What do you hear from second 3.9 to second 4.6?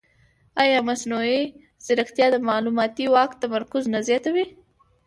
نه زیاتوي؟